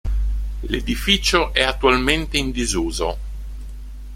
L'edificio 0.63 1.53
è 1.53 1.61
attualmente 1.61 2.39
in 2.39 2.49
disuso. 2.49 3.17